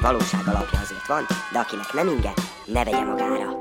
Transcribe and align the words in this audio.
Némi 0.00 0.12
valóság 0.12 0.40
alapja 0.46 0.78
azért 0.78 1.06
van, 1.06 1.26
de 1.52 1.58
akinek 1.58 1.92
nem 1.92 2.08
inge, 2.08 2.32
ne 2.64 2.84
vegye 2.84 3.04
magára. 3.04 3.58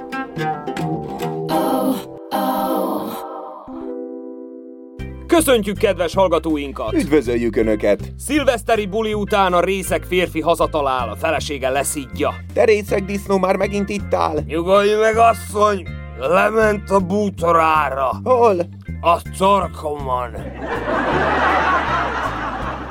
Köszöntjük 5.28 5.78
kedves 5.78 6.14
hallgatóinkat! 6.14 6.94
Üdvözöljük 6.94 7.56
Önöket! 7.56 8.00
Szilveszteri 8.18 8.86
buli 8.86 9.14
után 9.14 9.54
a 9.54 9.60
részek 9.60 10.04
férfi 10.04 10.42
hazatalál, 10.42 11.10
a 11.10 11.16
felesége 11.16 11.70
leszidja. 11.70 12.34
Te 12.54 12.64
részeg 12.64 13.06
disznó 13.06 13.38
már 13.38 13.56
megint 13.56 13.90
itt 13.90 14.14
áll? 14.14 14.40
Nyugodj 14.46 14.94
meg, 14.94 15.18
asszony! 15.18 15.88
Lement 16.20 16.90
a 16.90 17.00
bútorára, 17.00 18.12
Hol? 18.24 18.60
a 19.02 19.22
torkomon. 19.38 20.32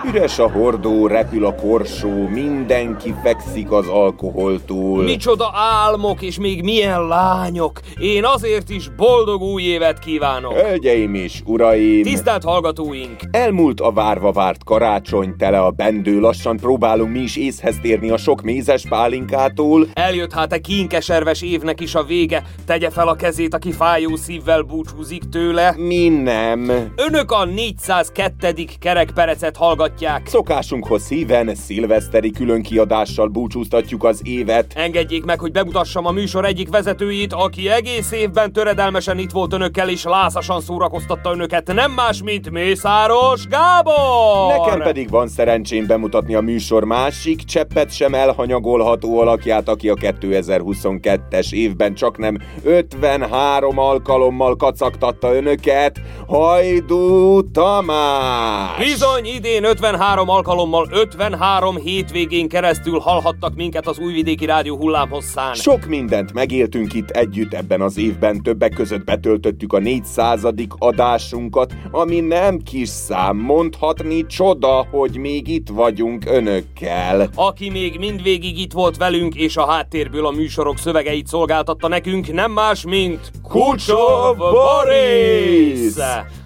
Üres 0.06 0.38
a 0.38 0.50
hordó, 0.50 1.06
repül 1.06 1.46
a 1.46 1.54
korsó, 1.54 2.28
mindenki 2.28 3.14
fekszik 3.22 3.70
az 3.70 3.86
alkoholtól. 3.88 5.02
Micsoda 5.02 5.50
álmok 5.54 6.22
és 6.22 6.38
még 6.38 6.62
milyen 6.62 7.06
lányok! 7.06 7.80
Én 8.00 8.24
azért 8.24 8.70
is 8.70 8.88
boldog 8.88 9.42
új 9.42 9.62
évet 9.62 9.98
kívánok! 9.98 10.52
Hölgyeim 10.52 11.14
és 11.14 11.42
uraim! 11.44 12.02
Tisztelt 12.02 12.44
hallgatóink! 12.44 13.20
Elmúlt 13.30 13.80
a 13.80 13.92
várva 13.92 14.32
várt 14.32 14.64
karácsony, 14.64 15.36
tele 15.36 15.60
a 15.60 15.70
bendő, 15.70 16.20
lassan 16.20 16.56
próbálunk 16.56 17.12
mi 17.12 17.20
is 17.20 17.36
észhez 17.36 17.76
térni 17.82 18.10
a 18.10 18.16
sok 18.16 18.42
mézes 18.42 18.84
pálinkától. 18.88 19.86
Eljött 19.92 20.32
hát 20.32 20.52
e 20.52 20.58
kínkeserves 20.58 21.42
évnek 21.42 21.80
is 21.80 21.94
a 21.94 22.02
vége, 22.02 22.42
tegye 22.66 22.90
fel 22.90 23.08
a 23.08 23.14
kezét, 23.14 23.54
aki 23.54 23.72
fájó 23.72 24.16
szívvel 24.16 24.62
búcsúzik 24.62 25.28
tőle. 25.28 25.74
Mi 25.76 26.08
nem. 26.08 26.92
Önök 26.96 27.30
a 27.30 27.44
402. 27.44 28.64
kerekperecet 28.80 29.56
hallgatják. 29.56 29.87
Szokásunkhoz 30.24 31.08
híven 31.08 31.54
szilveszteri 31.54 32.30
különkiadással 32.30 33.28
búcsúztatjuk 33.28 34.04
az 34.04 34.20
évet. 34.24 34.72
Engedjék 34.74 35.24
meg, 35.24 35.40
hogy 35.40 35.52
bemutassam 35.52 36.06
a 36.06 36.10
műsor 36.10 36.44
egyik 36.44 36.68
vezetőjét, 36.68 37.32
aki 37.32 37.68
egész 37.68 38.12
évben 38.12 38.52
töredelmesen 38.52 39.18
itt 39.18 39.30
volt 39.30 39.52
önökkel, 39.52 39.88
és 39.88 40.04
lászasan 40.04 40.60
szórakoztatta 40.60 41.32
önöket, 41.32 41.72
nem 41.72 41.92
más, 41.92 42.22
mint 42.22 42.50
Mészáros 42.50 43.46
Gábor! 43.46 44.56
Nekem 44.56 44.80
pedig 44.80 45.10
van 45.10 45.28
szerencsém 45.28 45.86
bemutatni 45.86 46.34
a 46.34 46.40
műsor 46.40 46.84
másik, 46.84 47.42
cseppet 47.44 47.92
sem 47.92 48.14
elhanyagolható 48.14 49.20
alakját, 49.20 49.68
aki 49.68 49.88
a 49.88 49.94
2022-es 49.94 51.52
évben 51.52 51.94
csak 51.94 52.18
nem 52.18 52.38
53 52.64 53.78
alkalommal 53.78 54.56
kacagtatta 54.56 55.34
önöket, 55.34 56.00
Hajdú 56.26 57.50
Tamás! 57.50 58.78
Bizony, 58.78 59.26
idén 59.26 59.64
53 59.80 60.28
alkalommal 60.28 60.88
53 60.90 61.76
hétvégén 61.76 62.48
keresztül 62.48 62.98
hallhattak 62.98 63.54
minket 63.54 63.86
az 63.86 63.98
Újvidéki 63.98 64.44
Rádió 64.44 64.76
hullámhosszán. 64.76 65.54
Sok 65.54 65.86
mindent 65.86 66.32
megéltünk 66.32 66.94
itt 66.94 67.10
együtt 67.10 67.54
ebben 67.54 67.80
az 67.80 67.98
évben, 67.98 68.42
többek 68.42 68.72
között 68.72 69.04
betöltöttük 69.04 69.72
a 69.72 69.78
400. 69.78 70.40
adásunkat, 70.78 71.72
ami 71.90 72.20
nem 72.20 72.58
kis 72.58 72.88
szám, 72.88 73.36
mondhatni 73.36 74.26
csoda, 74.26 74.86
hogy 74.90 75.16
még 75.16 75.48
itt 75.48 75.68
vagyunk 75.68 76.24
önökkel. 76.26 77.28
Aki 77.34 77.70
még 77.70 77.98
mindvégig 77.98 78.58
itt 78.58 78.72
volt 78.72 78.96
velünk, 78.96 79.34
és 79.34 79.56
a 79.56 79.66
háttérből 79.66 80.26
a 80.26 80.30
műsorok 80.30 80.78
szövegeit 80.78 81.26
szolgáltatta 81.26 81.88
nekünk, 81.88 82.32
nem 82.32 82.52
más, 82.52 82.84
mint 82.84 83.30
Kucsov 83.42 84.36
Boris! 84.36 85.94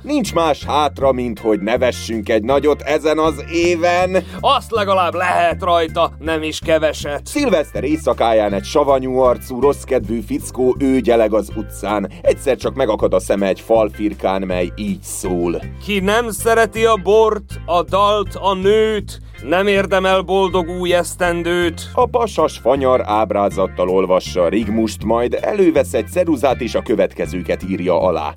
Nincs 0.03 0.35
más 0.35 0.65
hátra, 0.65 1.13
mint 1.13 1.39
hogy 1.39 1.61
nevessünk 1.61 2.29
egy 2.29 2.43
nagyot 2.43 2.81
ezen 2.81 3.19
az 3.23 3.45
éven. 3.53 4.25
Azt 4.41 4.71
legalább 4.71 5.15
lehet 5.15 5.63
rajta, 5.63 6.13
nem 6.19 6.43
is 6.43 6.59
keveset. 6.59 7.27
Szilveszter 7.27 7.85
éjszakáján 7.85 8.53
egy 8.53 8.65
savanyú 8.65 9.19
arcú, 9.19 9.61
rosszkedvű 9.61 10.21
fickó 10.21 10.77
őgyeleg 10.79 11.35
az 11.35 11.51
utcán. 11.57 12.11
Egyszer 12.23 12.57
csak 12.57 12.75
megakad 12.75 13.15
a 13.15 13.21
szeme 13.21 13.47
egy 13.47 13.61
falfirkán, 13.61 14.43
mely 14.43 14.73
így 14.77 15.03
szól. 15.03 15.63
Ki 15.85 16.01
nem 16.01 16.31
szereti 16.31 16.85
a 16.85 16.97
bort, 17.03 17.61
a 17.67 17.83
dalt, 17.83 18.35
a 18.35 18.55
nőt, 18.55 19.21
nem 19.43 19.67
érdemel 19.67 20.21
boldog 20.21 20.69
új 20.69 20.95
esztendőt. 20.95 21.91
A 21.93 22.07
pasas 22.07 22.59
fanyar 22.59 23.03
ábrázattal 23.05 23.89
olvassa 23.89 24.49
rigmust, 24.49 25.05
majd 25.05 25.39
elővesz 25.41 25.95
egy 25.95 26.09
ceruzát 26.09 26.61
és 26.61 26.75
a 26.75 26.83
következőket 26.83 27.63
írja 27.69 28.01
alá. 28.01 28.35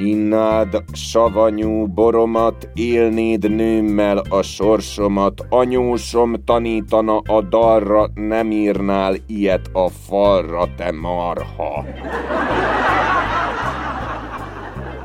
Innád 0.00 0.82
savanyú 0.92 1.86
boromat, 1.86 2.68
élnéd 2.74 3.50
nőmmel 3.50 4.22
a 4.28 4.42
sorsomat, 4.42 5.46
anyósom 5.48 6.44
tanítana 6.44 7.18
a 7.18 7.40
dalra, 7.40 8.10
nem 8.14 8.50
írnál 8.50 9.14
ilyet 9.26 9.70
a 9.72 9.88
falra, 9.88 10.68
te 10.76 10.92
marha. 10.92 11.84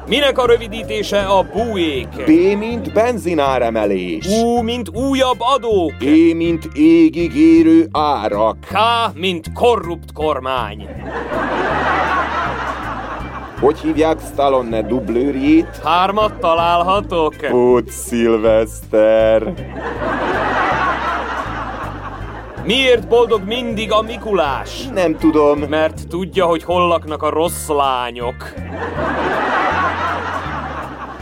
Minek 0.07 0.37
a 0.37 0.45
rövidítése 0.45 1.19
a 1.19 1.45
buék? 1.53 2.07
B, 2.25 2.57
mint 2.57 2.93
benzináremelés. 2.93 4.27
U, 4.27 4.61
mint 4.61 4.89
újabb 4.89 5.37
adók. 5.39 5.93
É, 5.99 6.33
mint 6.33 6.69
égig 6.73 7.35
érő 7.35 7.87
árak. 7.91 8.57
K, 8.59 8.75
mint 9.13 9.53
korrupt 9.53 10.13
kormány. 10.13 10.87
Hogy 13.59 13.79
hívják 13.79 14.19
Stallone 14.33 14.81
dublőrjét? 14.81 15.79
Hármat 15.83 16.33
találhatok? 16.39 17.33
Ott 17.51 17.89
Szilveszter. 17.89 19.53
Miért 22.63 23.07
boldog 23.07 23.41
mindig 23.45 23.91
a 23.91 24.01
Mikulás? 24.01 24.87
Nem 24.93 25.17
tudom. 25.17 25.59
Mert 25.59 26.07
tudja, 26.07 26.45
hogy 26.45 26.63
hol 26.63 26.87
laknak 26.87 27.23
a 27.23 27.29
rossz 27.29 27.67
lányok. 27.67 28.53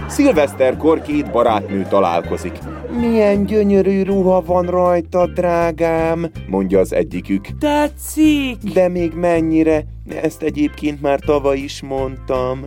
Szilveszterkor 0.07 1.01
két 1.01 1.31
barátnő 1.31 1.85
találkozik. 1.89 2.59
Milyen 2.99 3.45
gyönyörű 3.45 4.03
ruha 4.03 4.41
van 4.41 4.65
rajta, 4.65 5.27
drágám, 5.27 6.31
mondja 6.47 6.79
az 6.79 6.93
egyikük. 6.93 7.47
Tetszik! 7.59 8.57
De 8.73 8.87
még 8.87 9.13
mennyire? 9.13 9.83
Ezt 10.21 10.41
egyébként 10.41 11.01
már 11.01 11.19
tavaly 11.19 11.57
is 11.57 11.81
mondtam. 11.81 12.65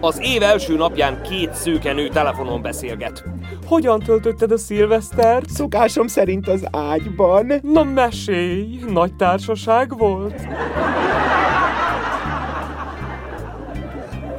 Az 0.00 0.18
év 0.22 0.42
első 0.42 0.76
napján 0.76 1.22
két 1.22 1.54
szőkenő 1.54 2.08
telefonon 2.08 2.62
beszélget. 2.62 3.24
Hogyan 3.66 4.00
töltötted 4.00 4.52
a 4.52 4.58
szilvesztert? 4.58 5.50
Szokásom 5.50 6.06
szerint 6.06 6.48
az 6.48 6.66
ágyban. 6.70 7.52
Na 7.62 7.82
mesélj, 7.82 8.78
nagy 8.92 9.14
társaság 9.14 9.98
volt? 9.98 10.46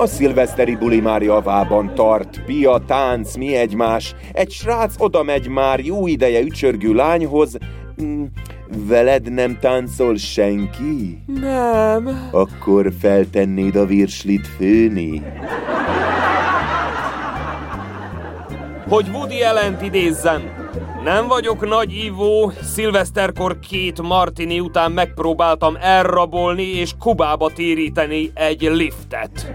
A 0.04 0.08
szilveszteri 0.08 0.76
buli 0.76 1.00
már 1.00 1.22
javában 1.22 1.96
tart, 1.96 2.42
pia, 2.46 2.82
tánc, 2.88 3.36
mi 3.36 3.56
egymás. 3.56 4.16
Egy 4.34 4.52
srác 4.52 4.96
oda 4.98 5.24
megy 5.24 5.48
már 5.48 5.80
jó 5.80 6.08
ideje 6.08 6.42
ücsörgő 6.42 6.94
lányhoz. 6.94 7.58
Mm, 8.04 8.24
Veled 8.88 9.34
nem 9.34 9.58
táncol 9.60 10.16
senki? 10.16 11.24
Nem. 11.40 12.30
Akkor 12.32 12.94
feltennéd 13.00 13.76
a 13.76 13.86
virslit 13.86 14.48
főni? 14.48 15.22
Hogy 18.88 19.10
Woody 19.14 19.44
Allen 19.44 19.78
idézzem. 19.84 20.63
Nem 21.04 21.28
vagyok 21.28 21.68
nagy 21.70 21.94
ívó, 21.94 22.52
szilveszterkor 22.62 23.60
két 23.60 24.02
martini 24.02 24.60
után 24.60 24.92
megpróbáltam 24.92 25.78
elrabolni 25.82 26.64
és 26.64 26.92
Kubába 27.00 27.50
téríteni 27.56 28.32
egy 28.34 28.62
liftet. 28.62 29.54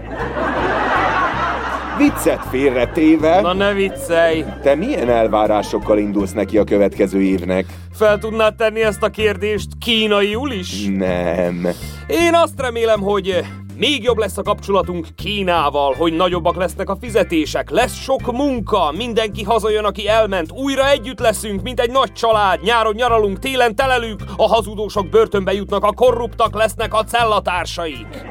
Viccet 1.97 2.45
félretéve, 2.49 3.41
Na 3.41 3.53
ne 3.53 3.73
viccelj! 3.73 4.43
te 4.61 4.75
milyen 4.75 5.09
elvárásokkal 5.09 5.97
indulsz 5.97 6.31
neki 6.31 6.57
a 6.57 6.63
következő 6.63 7.21
évnek? 7.21 7.65
Fel 7.93 8.17
tudnád 8.17 8.55
tenni 8.55 8.81
ezt 8.81 9.03
a 9.03 9.09
kérdést 9.09 9.67
kínaiul 9.79 10.51
is? 10.51 10.85
Nem. 10.85 11.67
Én 12.07 12.33
azt 12.33 12.61
remélem, 12.61 12.99
hogy 13.01 13.39
Még 13.79 14.03
jobb 14.03 14.17
lesz 14.17 14.37
a 14.37 14.41
kapcsolatunk 14.41 15.07
Kínával, 15.15 15.93
hogy 15.93 16.13
nagyobbak 16.13 16.55
lesznek 16.55 16.89
a 16.89 16.97
fizetések, 17.01 17.69
lesz 17.69 17.93
sok 17.93 18.31
munka, 18.31 18.91
mindenki 18.91 19.43
hazajön, 19.43 19.83
aki 19.83 20.07
elment, 20.07 20.51
újra 20.51 20.89
együtt 20.89 21.19
leszünk, 21.19 21.61
mint 21.61 21.79
egy 21.79 21.91
nagy 21.91 22.13
család, 22.13 22.61
nyáron 22.61 22.93
nyaralunk, 22.95 23.39
télen 23.39 23.75
telelünk, 23.75 24.23
a 24.37 24.47
hazudósok 24.47 25.09
börtönbe 25.09 25.53
jutnak, 25.53 25.83
a 25.83 25.91
korruptak 25.91 26.55
lesznek 26.55 26.93
a 26.93 27.03
cellatársaik. 27.03 28.25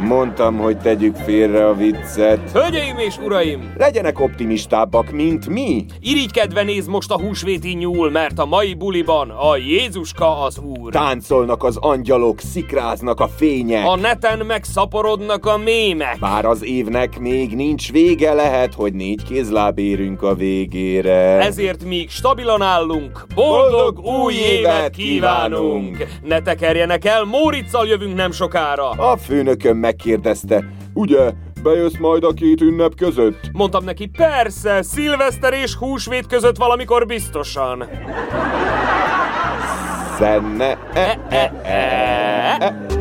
Mondtam, 0.00 0.56
hogy 0.56 0.78
tegyük 0.78 1.16
félre 1.16 1.66
a 1.66 1.74
viccet. 1.74 2.50
Hölgyeim 2.52 2.98
és 2.98 3.18
uraim! 3.18 3.72
Legyenek 3.76 4.20
optimistábbak, 4.20 5.10
mint 5.10 5.48
mi. 5.48 5.84
Irigykedve 6.00 6.62
néz 6.62 6.86
most 6.86 7.10
a 7.10 7.18
húsvéti 7.20 7.72
nyúl, 7.72 8.10
mert 8.10 8.38
a 8.38 8.44
mai 8.44 8.74
buliban 8.74 9.30
a 9.30 9.56
Jézuska 9.56 10.42
az 10.42 10.58
úr. 10.58 10.92
Táncolnak 10.92 11.64
az 11.64 11.76
angyalok, 11.76 12.40
szikráznak 12.40 13.20
a 13.20 13.28
fények. 13.28 13.86
A 13.86 13.96
neten 13.96 14.46
megszaporodnak 14.46 15.46
a 15.46 15.56
mémek. 15.58 16.18
Bár 16.18 16.44
az 16.44 16.64
évnek 16.64 17.18
még 17.18 17.54
nincs 17.54 17.92
vége, 17.92 18.32
lehet, 18.32 18.74
hogy 18.74 18.92
négy 18.92 19.22
kézláb 19.22 19.78
érünk 19.78 20.22
a 20.22 20.34
végére. 20.34 21.40
Ezért 21.40 21.84
míg 21.84 22.10
stabilan 22.10 22.62
állunk, 22.62 23.26
boldog, 23.34 23.94
boldog 23.94 24.22
új 24.22 24.34
évet 24.34 24.90
kívánunk! 24.90 26.06
Ne 26.22 26.40
tekerjenek 26.40 27.04
el, 27.04 27.24
Móriczal 27.24 27.86
jövünk 27.86 28.16
nem 28.16 28.32
sokára. 28.32 28.90
A 28.90 29.16
főnököm 29.16 29.76
megkérdezte, 29.90 30.64
ugye, 30.94 31.32
bejössz 31.62 31.98
majd 31.98 32.24
a 32.24 32.32
két 32.32 32.60
ünnep 32.60 32.94
között? 32.94 33.50
Mondtam 33.52 33.84
neki, 33.84 34.06
persze, 34.06 34.82
szilveszter 34.82 35.52
és 35.52 35.74
húsvét 35.74 36.26
között 36.26 36.56
valamikor 36.56 37.06
biztosan. 37.06 37.84
Szenne... 40.18 40.78
E, 40.92 41.18
e, 41.28 41.52
e, 41.62 42.56
e. 42.60 42.99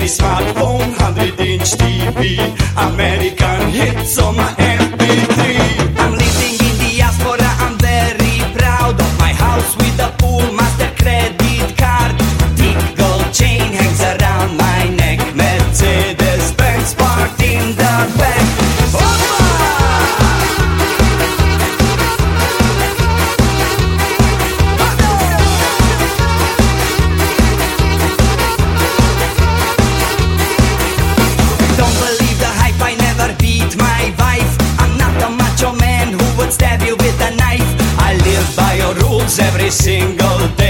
any 0.00 0.08
smartphone, 0.08 0.78
100 0.98 1.40
inch 1.40 1.72
TV, 1.72 2.38
American 2.76 3.68
hits 3.70 4.18
on 4.18 4.34
my 4.36 4.59
single 39.70 40.48
day. 40.56 40.69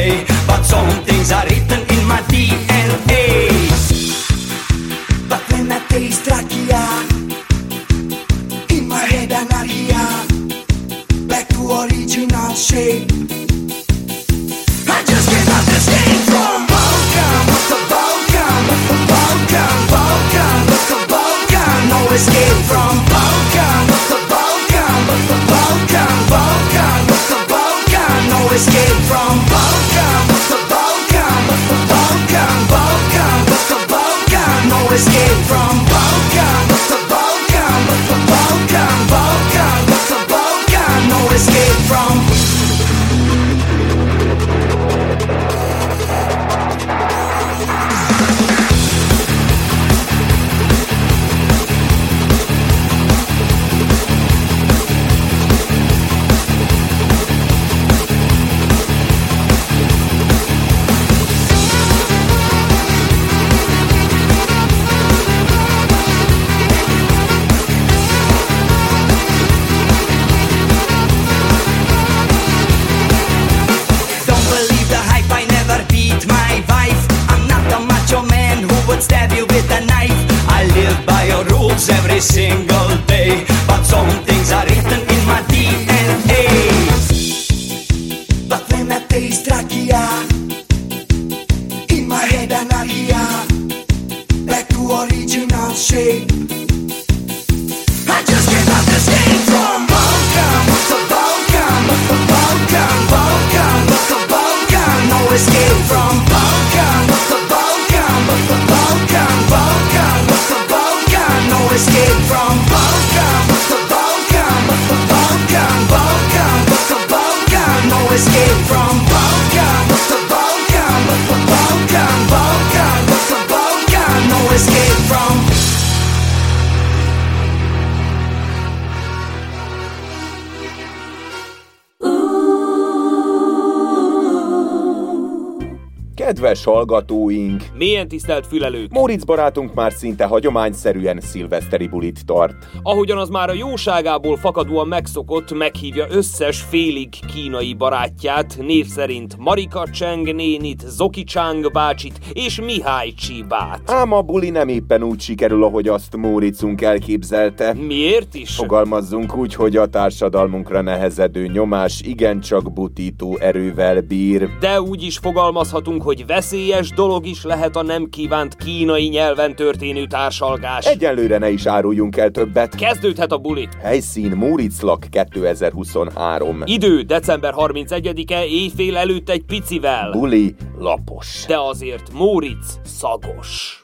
Hallgatóink! 136.70 137.62
Milyen 137.74 138.08
tisztelt 138.08 138.46
fülelők! 138.46 138.93
Móricz 138.93 139.24
barátunk 139.24 139.74
már 139.74 139.93
szinte 139.93 140.24
hagyományszerűen 140.24 141.20
szilveszteri 141.20 141.86
bulit 141.86 142.27
tart. 142.27 142.55
Ahogyan 142.82 143.19
az 143.19 143.29
már 143.29 143.48
a 143.48 143.53
jóságából 143.53 144.36
fakadóan 144.36 144.89
megszokott, 144.89 145.53
meghívja 145.53 146.06
összes 146.10 146.60
félig 146.60 147.08
kínai 147.34 147.74
barátját, 147.74 148.56
név 148.60 148.86
szerint 148.86 149.36
Marika 149.39 149.86
Cseng 149.93 150.34
nénit, 150.34 150.84
Zoki 150.86 151.24
Chang 151.24 151.72
bácsit 151.72 152.19
és 152.32 152.60
Mihály 152.60 153.12
Csibát. 153.12 153.81
Ám 153.86 154.12
a 154.12 154.22
buli 154.22 154.50
nem 154.50 154.69
éppen 154.69 155.03
úgy 155.03 155.20
sikerül, 155.20 155.65
ahogy 155.65 155.89
azt 155.89 156.17
Móricunk 156.17 156.81
elképzelte. 156.81 157.74
Miért 157.74 158.34
is? 158.34 158.55
Fogalmazzunk 158.55 159.36
úgy, 159.36 159.55
hogy 159.55 159.77
a 159.77 159.86
társadalmunkra 159.86 160.81
nehezedő 160.81 161.46
nyomás 161.46 162.00
igencsak 162.00 162.72
butító 162.72 163.39
erővel 163.41 164.00
bír. 164.00 164.48
De 164.60 164.81
úgy 164.81 165.03
is 165.03 165.19
fogalmazhatunk, 165.19 166.03
hogy 166.03 166.27
veszélyes 166.60 166.90
dolog 166.90 167.26
is 167.26 167.44
lehet 167.44 167.76
a 167.76 167.82
nem 167.82 168.08
kívánt 168.08 168.56
kínai 168.56 169.08
nyelven 169.08 169.56
történő 169.56 170.06
társalgás. 170.06 170.86
Egyelőre 170.86 171.38
ne 171.38 171.50
is 171.50 171.67
áruljunk 171.67 172.17
el 172.17 172.31
többet. 172.31 172.74
Kezdődhet 172.74 173.32
a 173.32 173.38
buli. 173.38 173.69
Helyszín 173.82 174.31
Móriclak 174.31 175.06
2023. 175.10 176.62
Idő 176.64 177.02
december 177.02 177.55
31-e 177.56 178.44
éjfél 178.44 178.96
előtt 178.96 179.29
egy 179.29 179.44
picivel. 179.44 180.10
Buli 180.10 180.55
lapos. 180.79 181.44
De 181.46 181.58
azért 181.58 182.12
Móricz 182.12 182.81
szagos. 182.84 183.80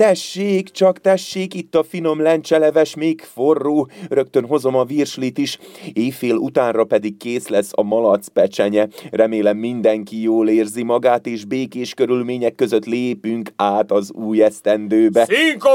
Tessék, 0.00 0.70
csak 0.70 1.00
tessék, 1.00 1.54
itt 1.54 1.74
a 1.74 1.82
finom 1.82 2.22
lencseleves, 2.22 2.94
még 2.94 3.22
forró. 3.34 3.90
Rögtön 4.08 4.46
hozom 4.46 4.74
a 4.74 4.84
virslit 4.84 5.38
is. 5.38 5.58
Éjfél 5.92 6.34
utánra 6.34 6.84
pedig 6.84 7.16
kész 7.16 7.48
lesz 7.48 7.70
a 7.74 7.82
malac 7.82 8.28
pecsenye. 8.28 8.88
Remélem 9.10 9.56
mindenki 9.56 10.22
jól 10.22 10.48
érzi 10.48 10.82
magát, 10.82 11.26
és 11.26 11.44
békés 11.44 11.94
körülmények 11.94 12.54
között 12.54 12.84
lépünk 12.84 13.52
át 13.56 13.90
az 13.90 14.12
új 14.12 14.42
esztendőbe. 14.42 15.24
Cinco 15.24 15.70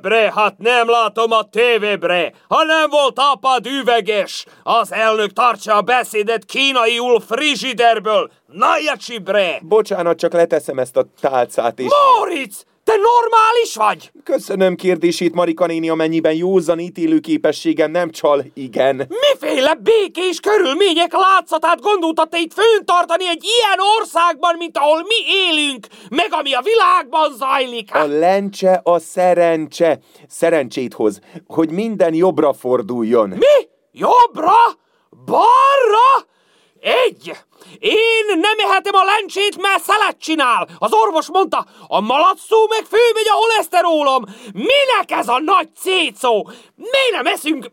bre, 0.00 0.32
hát 0.34 0.58
nem 0.58 0.88
látom 0.88 1.32
a 1.32 1.42
tévébre. 1.42 2.32
Ha 2.48 2.64
nem 2.64 2.90
volt 2.90 3.18
apad 3.32 3.66
üveges, 3.66 4.46
az 4.62 4.92
elnök 4.92 5.32
tartsa 5.32 5.76
a 5.76 5.82
beszédet 5.82 6.44
kínaiul 6.44 7.20
frigiderből. 7.20 8.30
Na, 8.46 8.78
jacsi, 8.84 9.18
bre! 9.18 9.58
Bocsánat, 9.62 10.18
csak 10.18 10.32
leteszem 10.32 10.78
ezt 10.78 10.96
a 10.96 11.06
tálcát, 11.20 11.78
és... 11.78 11.86
Moritz! 12.18 12.64
Normális 12.96 13.74
vagy? 13.74 14.10
Köszönöm 14.24 14.76
kérdését, 14.76 15.34
Marika 15.34 15.66
néni, 15.66 15.88
amennyiben 15.88 16.34
józan 16.34 16.78
ítélő 16.78 17.18
képességem 17.18 17.90
nem 17.90 18.10
csal, 18.10 18.44
igen. 18.54 19.08
Miféle 19.30 19.74
békés 19.74 20.40
körülmények 20.40 21.12
látszatát 21.12 21.80
gondolta 21.80 22.24
te 22.24 22.38
itt 22.38 22.52
föntartani 22.52 23.28
egy 23.28 23.44
ilyen 23.44 23.78
országban, 24.00 24.54
mint 24.58 24.78
ahol 24.78 25.02
mi 25.02 25.32
élünk, 25.48 25.86
meg 26.08 26.28
ami 26.30 26.52
a 26.52 26.62
világban 26.62 27.32
zajlik? 27.36 27.94
A 27.94 28.06
lencse 28.06 28.80
a 28.84 28.98
szerencse. 28.98 29.98
Szerencsét 30.28 30.94
hoz, 30.94 31.20
hogy 31.46 31.70
minden 31.70 32.14
jobbra 32.14 32.52
forduljon. 32.52 33.28
Mi? 33.28 33.68
Jobbra? 33.92 34.56
Balra? 35.24 36.26
Egy! 36.80 37.32
Én 37.78 38.24
nem 38.26 38.70
ehetem 38.70 38.94
a 38.94 39.04
lencsét, 39.04 39.60
mert 39.60 39.82
szelet 39.82 40.16
csinál. 40.18 40.68
Az 40.78 40.92
orvos 40.92 41.28
mondta, 41.30 41.66
a 41.86 42.00
malacszó 42.00 42.66
meg 42.68 42.84
főmegy 42.84 43.28
a 43.28 43.34
holeszterólom. 43.34 44.24
Minek 44.52 45.10
ez 45.10 45.28
a 45.28 45.38
nagy 45.40 45.68
cécó? 45.76 46.50
Mi 46.76 47.10
nem 47.10 47.26
eszünk 47.26 47.70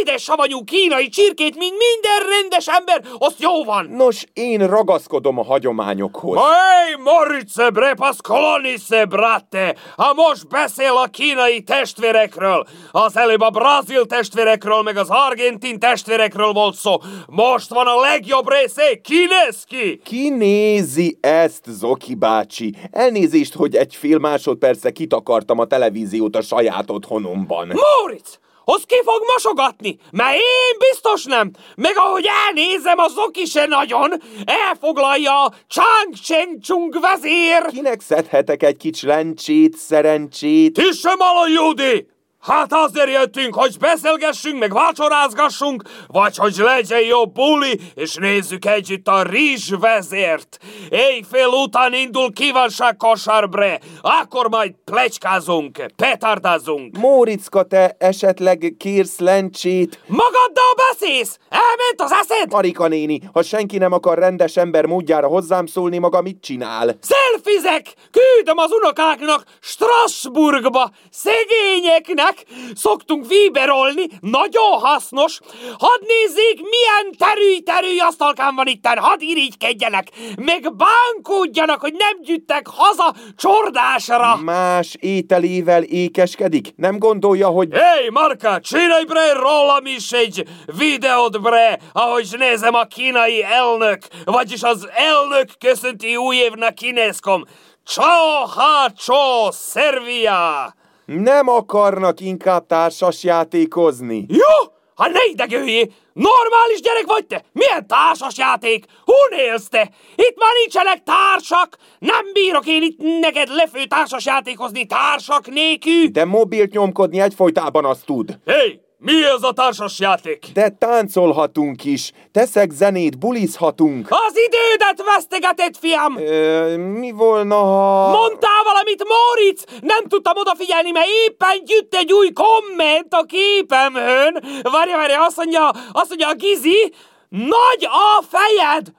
édes 0.00 0.22
savanyú 0.22 0.64
kínai 0.64 1.08
csirkét, 1.08 1.56
mint 1.56 1.76
minden 1.78 2.30
rendes 2.30 2.68
ember? 2.68 3.02
Azt 3.18 3.40
jó 3.40 3.64
van. 3.64 3.86
Nos, 3.86 4.24
én 4.32 4.66
ragaszkodom 4.66 5.38
a 5.38 5.44
hagyományokhoz. 5.44 6.38
Hey, 6.38 6.94
Morice 7.02 7.70
Brepas 7.70 8.16
Colonice, 8.22 9.04
brate! 9.04 9.76
Ha 9.96 10.12
most 10.14 10.48
beszél 10.48 10.92
a 10.92 11.06
kínai 11.06 11.62
testvérekről, 11.62 12.66
az 12.90 13.16
előbb 13.16 13.40
a 13.40 13.50
brazil 13.50 14.06
testvérekről, 14.06 14.82
meg 14.82 14.96
az 14.96 15.08
argentin 15.10 15.78
testvérekről 15.78 16.52
volt 16.52 16.74
szó. 16.74 16.96
Most 17.26 17.68
van 17.68 17.86
a 17.86 18.00
legjobb 18.00 18.50
része, 18.50 19.00
ki 19.02 19.26
néz 19.32 19.64
ki? 19.64 20.00
Ki 20.04 20.28
nézi 20.28 21.18
ezt, 21.20 21.64
Zoki 21.68 22.14
bácsi? 22.14 22.74
Elnézést, 22.90 23.54
hogy 23.54 23.76
egy 23.76 23.94
fél 23.94 24.18
másodperce 24.18 24.90
kitakartam 24.90 25.58
a 25.58 25.64
televíziót 25.64 26.36
a 26.36 26.42
saját 26.42 26.90
otthonomban. 26.90 27.66
Móricz! 27.66 28.40
Az 28.64 28.82
ki 28.86 29.00
fog 29.04 29.22
mosogatni? 29.32 29.98
Mert 30.10 30.34
én 30.34 30.78
biztos 30.90 31.24
nem. 31.24 31.50
Meg 31.76 31.92
ahogy 31.96 32.26
elnézem, 32.46 32.98
az 32.98 33.12
Zoki 33.12 33.44
se 33.44 33.66
nagyon. 33.66 34.12
Elfoglalja 34.44 35.44
a 35.44 35.52
Chang 35.68 36.14
Cheng 36.22 36.60
Chung 36.60 37.00
vezér. 37.00 37.66
Kinek 37.66 38.00
szedhetek 38.00 38.62
egy 38.62 38.76
kicsi 38.76 39.06
lencsét, 39.06 39.76
szerencsét? 39.76 40.72
Ti 40.72 40.92
sem 40.92 41.18
Judi! 41.54 42.06
Hát 42.42 42.72
azért 42.72 43.10
jöttünk, 43.10 43.54
hogy 43.54 43.76
beszélgessünk, 43.78 44.58
meg 44.58 44.72
vacsorázgassunk, 44.72 45.82
vagy 46.06 46.36
hogy 46.36 46.54
legyen 46.56 47.00
jobb 47.00 47.32
buli, 47.32 47.80
és 47.94 48.14
nézzük 48.14 48.64
együtt 48.64 49.08
a 49.08 49.22
rizs 49.22 49.70
vezért. 49.80 50.58
Éjfél 50.88 51.46
után 51.46 51.94
indul 51.94 52.32
kívánság 52.32 52.96
kosárbre, 52.96 53.80
akkor 54.00 54.48
majd 54.48 54.72
plecskázunk, 54.84 55.84
petardázunk. 55.96 56.96
Móricka, 56.98 57.62
te 57.62 57.96
esetleg 57.98 58.74
kérsz 58.78 59.18
lencsét? 59.18 60.00
Magaddal 60.06 60.74
beszélsz? 60.76 61.38
Elment 61.48 62.00
az 62.00 62.12
eszed? 62.12 62.52
Marika 62.52 62.88
néni, 62.88 63.20
ha 63.32 63.42
senki 63.42 63.78
nem 63.78 63.92
akar 63.92 64.18
rendes 64.18 64.56
ember 64.56 64.86
módjára 64.86 65.26
hozzám 65.26 65.66
szólni, 65.66 65.98
maga 65.98 66.20
mit 66.20 66.40
csinál? 66.40 66.98
Szelfizek! 67.00 67.94
Küldöm 68.10 68.58
az 68.58 68.70
unokáknak 68.70 69.44
Strasbourgba, 69.60 70.90
szegényeknek, 71.10 72.31
szoktunk 72.74 73.26
víberolni, 73.28 74.06
nagyon 74.20 74.78
hasznos. 74.80 75.38
Hadd 75.78 76.00
nézzék, 76.06 76.60
milyen 76.60 77.12
terüly-terüly 77.18 77.98
asztalkán 77.98 78.54
van 78.54 78.66
itten, 78.66 78.98
hadd 78.98 79.20
irigykedjenek, 79.20 80.08
meg 80.36 80.74
bánkódjanak, 80.76 81.80
hogy 81.80 81.92
nem 81.92 82.20
gyűjtek 82.22 82.66
haza 82.66 83.14
csordásra. 83.36 84.36
Más 84.36 84.96
ételével 85.00 85.82
ékeskedik? 85.82 86.72
Nem 86.76 86.98
gondolja, 86.98 87.48
hogy... 87.48 87.68
Hé, 87.72 87.78
hey, 87.78 88.08
Marka, 88.10 88.60
csinálj 88.60 89.04
bre 89.04 89.32
rólam 89.32 89.86
is 89.86 90.12
egy 90.12 90.44
videót 90.76 91.40
bre, 91.40 91.78
ahogy 91.92 92.34
nézem 92.38 92.74
a 92.74 92.84
kínai 92.84 93.42
elnök, 93.42 93.98
vagyis 94.24 94.62
az 94.62 94.88
elnök 94.94 95.48
köszönti 95.58 96.16
új 96.16 96.36
évnek 96.36 96.74
kinézkom. 96.74 97.44
Ciao, 97.84 98.46
ha, 98.46 98.90
ciao, 98.90 99.50
Szervia! 99.52 100.74
Nem 101.06 101.48
akarnak 101.48 102.20
inkább 102.20 102.66
társas 102.66 103.22
játékozni. 103.22 104.26
Jó, 104.28 104.72
ha 104.94 105.08
ne 105.08 105.24
idegőjé! 105.30 105.90
Normális 106.12 106.80
gyerek 106.80 107.04
vagy 107.06 107.26
te? 107.26 107.44
Milyen 107.52 107.86
társas 107.86 108.36
játék? 108.36 108.84
Hun 109.04 109.38
élsz 109.38 109.68
te? 109.68 109.90
Itt 110.14 110.36
már 110.38 110.52
nincsenek 110.60 111.02
társak! 111.02 111.76
Nem 111.98 112.32
bírok 112.32 112.66
én 112.66 112.82
itt 112.82 112.98
neked 113.20 113.48
lefő 113.48 113.84
társas 113.84 114.24
játékozni 114.24 114.86
társak 114.86 115.46
nélkül! 115.46 116.06
De 116.06 116.24
mobilt 116.24 116.72
nyomkodni 116.72 117.20
egyfolytában 117.20 117.84
azt 117.84 118.04
tud. 118.04 118.38
Hé, 118.44 118.52
hey, 118.52 118.80
mi 119.04 119.24
ez 119.24 119.42
a 119.42 119.52
társas 119.52 119.98
játék? 119.98 120.46
De 120.54 120.68
táncolhatunk 120.68 121.84
is. 121.84 122.12
Teszek 122.32 122.70
zenét, 122.70 123.18
bulizhatunk. 123.18 124.06
Az 124.10 124.34
idődet 124.36 125.06
vesztegetett, 125.14 125.76
fiam! 125.76 126.16
Ö, 126.16 126.76
mi 126.76 127.10
volna, 127.10 127.54
ha... 127.54 128.10
Mondtál 128.10 128.62
valamit, 128.64 129.04
Moritz? 129.04 129.64
Nem 129.80 130.04
tudtam 130.08 130.36
odafigyelni, 130.36 130.90
mert 130.90 131.06
éppen 131.26 131.64
gyűjt 131.64 131.94
egy 131.94 132.12
új 132.12 132.30
komment 132.32 133.14
a 133.14 133.22
képemhön. 133.22 134.44
Várja, 134.62 134.96
várja, 134.96 135.24
azt 135.24 135.36
mondja, 135.36 135.68
azt 135.92 136.08
mondja 136.08 136.28
a 136.28 136.34
Gizi, 136.34 136.92
nagy 137.28 137.88
a 137.88 138.22
fejed! 138.22 138.92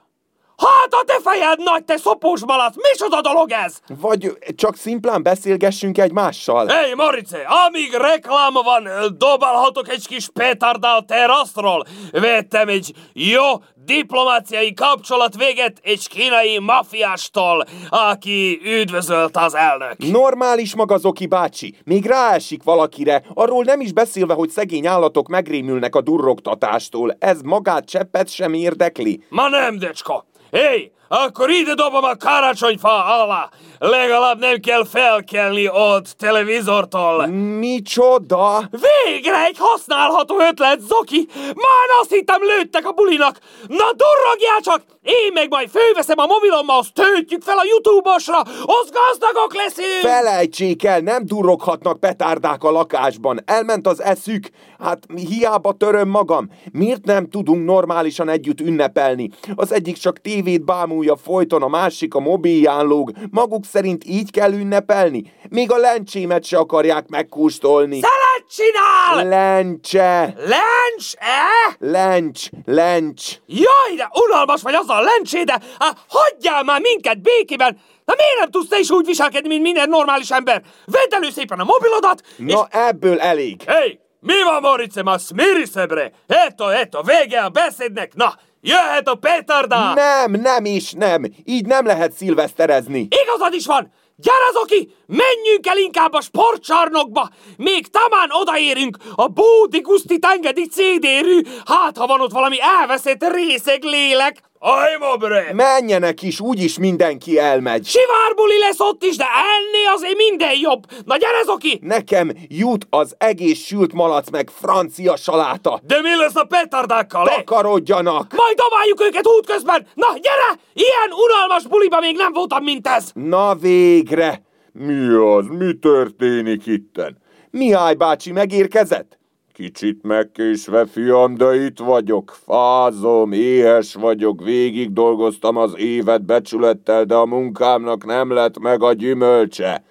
Hát 0.56 0.88
a 0.90 1.04
te 1.06 1.18
fejed 1.22 1.58
nagy, 1.62 1.84
te 1.84 1.96
szopós 1.96 2.40
malac! 2.46 2.74
Micsoda 2.76 3.20
dolog 3.20 3.50
ez? 3.50 3.78
Vagy 4.00 4.38
csak 4.56 4.76
szimplán 4.76 5.22
beszélgessünk 5.22 5.98
egymással. 5.98 6.66
Hé, 6.66 6.74
hey, 6.74 6.94
Marice, 6.94 7.38
amíg 7.66 7.92
reklám 7.92 8.52
van, 8.52 8.88
dobálhatok 9.18 9.88
egy 9.88 10.06
kis 10.06 10.28
petardál 10.32 11.04
terasztról. 11.04 11.86
Vettem 12.12 12.68
egy 12.68 12.92
jó 13.12 13.42
diplomáciai 13.84 14.74
kapcsolat 14.74 15.36
véget 15.36 15.80
egy 15.82 16.08
kínai 16.08 16.58
mafiástól, 16.58 17.64
aki 17.88 18.60
üdvözölt 18.64 19.36
az 19.36 19.54
elnök. 19.54 19.96
Normális 19.96 20.74
maga 20.74 20.96
Zoki 20.96 21.26
bácsi. 21.26 21.76
Még 21.84 22.06
ráesik 22.06 22.62
valakire, 22.62 23.22
arról 23.34 23.64
nem 23.64 23.80
is 23.80 23.92
beszélve, 23.92 24.34
hogy 24.34 24.50
szegény 24.50 24.86
állatok 24.86 25.28
megrémülnek 25.28 25.94
a 25.94 26.00
durrogtatástól. 26.00 27.16
Ez 27.18 27.40
magát 27.40 27.84
cseppet 27.84 28.28
sem 28.28 28.54
érdekli. 28.54 29.24
Ma 29.28 29.48
nem, 29.48 29.78
decska. 29.78 30.24
Hé, 30.54 30.92
akkor 31.08 31.50
ide 31.50 31.74
dobom 31.74 32.04
a 32.04 32.16
karácsonyfa 32.16 33.04
alá. 33.04 33.50
Legalább 33.90 34.38
nem 34.38 34.60
kell 34.60 34.84
felkelni 34.84 35.68
ott 35.68 36.06
televizortól. 36.18 37.26
Micsoda? 37.26 38.68
Végre 38.70 39.44
egy 39.44 39.56
használható 39.58 40.40
ötlet, 40.50 40.80
Zoki! 40.80 41.28
Már 41.44 41.88
azt 42.00 42.12
hittem 42.12 42.40
lőttek 42.42 42.86
a 42.86 42.92
bulinak! 42.92 43.38
Na 43.68 43.84
durrogjál 43.96 44.60
csak! 44.60 44.82
Én 45.02 45.32
meg 45.34 45.48
majd 45.50 45.68
főveszem 45.68 46.18
a 46.18 46.26
mobilommal, 46.26 46.78
azt 46.78 46.92
töltjük 46.92 47.42
fel 47.42 47.58
a 47.58 47.64
Youtube-osra, 47.64 48.40
az 48.64 48.90
gazdagok 48.90 49.54
leszünk! 49.54 50.00
Felejtsék 50.00 50.84
el, 50.84 51.00
nem 51.00 51.26
duroghatnak 51.26 52.00
petárdák 52.00 52.64
a 52.64 52.70
lakásban. 52.70 53.40
Elment 53.44 53.86
az 53.86 54.02
eszük. 54.02 54.48
Hát 54.78 55.06
hiába 55.28 55.72
töröm 55.72 56.08
magam. 56.08 56.48
Miért 56.72 57.04
nem 57.04 57.28
tudunk 57.30 57.64
normálisan 57.64 58.28
együtt 58.28 58.60
ünnepelni? 58.60 59.30
Az 59.54 59.72
egyik 59.72 59.96
csak 59.96 60.20
tévét 60.20 60.64
bámulja 60.64 61.16
folyton, 61.16 61.62
a 61.62 61.68
másik 61.68 62.14
a 62.14 62.20
mobilján 62.20 62.86
lóg. 62.86 63.12
Maguk 63.30 63.64
szerint 63.74 64.04
így 64.04 64.30
kell 64.30 64.52
ünnepelni? 64.52 65.32
Még 65.48 65.72
a 65.72 65.76
lencsémet 65.76 66.44
se 66.44 66.58
akarják 66.58 67.06
megkóstolni. 67.08 68.00
Szelet 68.00 68.44
csinál! 68.50 69.28
Lencse! 69.28 70.34
Lencs, 70.36 71.14
eh? 71.18 71.74
Lencs, 71.78 72.46
lencs. 72.64 73.22
Jaj, 73.46 73.96
de 73.96 74.08
unalmas 74.26 74.62
vagy 74.62 74.74
azzal 74.74 74.96
a 74.96 75.02
lencséde! 75.02 75.60
Hát 75.78 75.98
hagyjál 76.08 76.62
már 76.62 76.80
minket 76.80 77.22
békében! 77.22 77.78
Na 78.04 78.14
miért 78.16 78.38
nem 78.38 78.50
tudsz 78.50 78.68
te 78.68 78.78
is 78.78 78.90
úgy 78.90 79.06
viselkedni, 79.06 79.48
mint 79.48 79.62
minden 79.62 79.88
normális 79.88 80.30
ember? 80.30 80.62
Vedd 80.86 81.14
elő 81.14 81.30
szépen 81.30 81.60
a 81.60 81.64
mobilodat, 81.64 82.22
és... 82.46 82.52
Na 82.52 82.66
ebből 82.70 83.20
elég. 83.20 83.62
Hé, 83.70 84.00
mi 84.20 84.42
van, 84.44 84.60
Morice, 84.60 85.02
ma 85.02 85.18
smiri 85.18 85.64
se, 85.72 85.86
bre! 85.86 86.10
Eto, 86.26 86.68
eto, 86.68 87.02
vége 87.02 87.40
a 87.40 87.48
beszédnek! 87.48 88.14
Na, 88.14 88.34
jöhet 88.64 89.08
a 89.08 89.14
petarda! 89.14 89.94
Nem, 89.94 90.30
nem 90.30 90.64
is, 90.64 90.92
nem. 90.92 91.22
Így 91.44 91.66
nem 91.66 91.86
lehet 91.86 92.12
szilveszterezni. 92.12 93.08
Igazad 93.22 93.54
is 93.54 93.66
van! 93.66 93.92
Gyere, 94.16 94.50
Zoki! 94.52 94.94
Menjünk 95.06 95.66
el 95.66 95.76
inkább 95.76 96.12
a 96.12 96.20
sportcsarnokba! 96.20 97.30
Még 97.56 97.86
tamán 97.90 98.28
odaérünk 98.30 98.96
a 99.14 99.26
Bódi 99.26 99.80
Guszti 99.80 100.18
Tengedi 100.18 100.66
CD-rű, 100.66 101.40
hát 101.66 101.96
ha 101.96 102.06
van 102.06 102.20
ott 102.20 102.32
valami 102.32 102.56
elveszett 102.80 103.32
részeg 103.32 103.82
lélek! 103.82 104.42
Ajma, 104.66 105.16
bre! 105.16 105.52
Menjenek 105.52 106.22
is, 106.22 106.40
úgyis 106.40 106.78
mindenki 106.78 107.38
elmegy. 107.38 107.86
Sivárbuli 107.86 108.58
lesz 108.58 108.80
ott 108.80 109.02
is, 109.02 109.16
de 109.16 109.24
enni 109.24 109.84
azért 109.96 110.16
minden 110.16 110.58
jobb! 110.60 110.82
Na 111.04 111.16
gyere, 111.16 111.42
Zoki! 111.44 111.78
Nekem 111.82 112.32
jut 112.48 112.86
az 112.90 113.14
egész 113.18 113.64
sült 113.64 113.92
malac 113.92 114.30
meg 114.30 114.50
francia 114.50 115.16
saláta. 115.16 115.80
De 115.82 116.00
mi 116.00 116.16
lesz 116.16 116.36
a 116.36 116.44
petardákkal, 116.44 117.28
eh? 117.28 117.34
Takarodjanak! 117.36 118.34
Majd 118.36 118.56
dobáljuk 118.56 119.00
őket 119.00 119.26
útközben! 119.26 119.86
Na, 119.94 120.06
gyere! 120.06 120.60
Ilyen 120.72 121.10
unalmas 121.24 121.66
buliba 121.66 122.00
még 122.00 122.16
nem 122.16 122.32
voltam, 122.32 122.62
mint 122.64 122.86
ez! 122.86 123.10
Na 123.14 123.54
végre! 123.54 124.42
Mi 124.72 125.08
az? 125.08 125.46
Mi 125.46 125.78
történik 125.78 126.66
itten? 126.66 127.18
Mihály 127.50 127.94
bácsi 127.94 128.32
megérkezett? 128.32 129.18
Kicsit 129.54 130.02
megkésve, 130.02 130.86
fiam, 130.86 131.34
de 131.34 131.64
itt 131.64 131.78
vagyok. 131.78 132.36
Fázom, 132.46 133.32
éhes 133.32 133.94
vagyok, 133.94 134.44
végig 134.44 134.92
dolgoztam 134.92 135.56
az 135.56 135.74
évet 135.78 136.24
becsülettel, 136.24 137.04
de 137.04 137.14
a 137.14 137.26
munkámnak 137.26 138.04
nem 138.04 138.30
lett 138.30 138.58
meg 138.58 138.82
a 138.82 138.92
gyümölcse. 138.92 139.84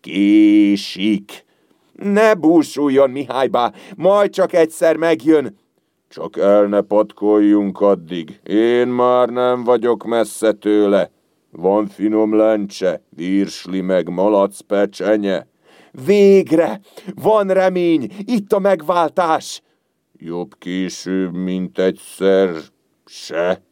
Késik. 0.00 1.44
Ne 1.92 2.34
búsuljon, 2.34 3.10
Mihály 3.10 3.48
bá, 3.48 3.72
majd 3.96 4.30
csak 4.30 4.52
egyszer 4.52 4.96
megjön. 4.96 5.58
Csak 6.08 6.36
el 6.38 6.66
ne 6.66 6.80
patkoljunk 6.80 7.80
addig. 7.80 8.40
Én 8.44 8.88
már 8.88 9.28
nem 9.28 9.64
vagyok 9.64 10.04
messze 10.04 10.52
tőle. 10.52 11.10
Van 11.50 11.86
finom 11.86 12.34
lencse, 12.34 13.02
virsli 13.08 13.80
meg 13.80 14.08
malac 14.08 14.60
pecsenye. 14.60 15.46
Végre! 16.04 16.80
Van 17.14 17.48
remény! 17.48 18.10
Itt 18.18 18.52
a 18.52 18.58
megváltás! 18.58 19.62
Jobb 20.12 20.58
később, 20.58 21.32
mint 21.32 21.78
egyszer 21.78 22.50
se. 23.04 23.64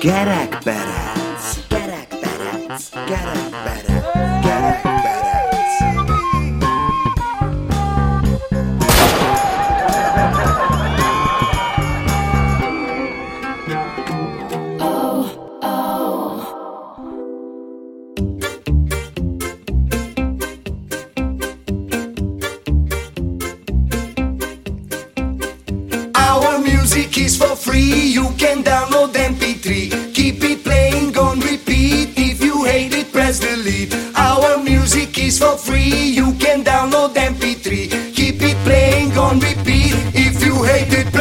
Gerekberec, 0.00 1.23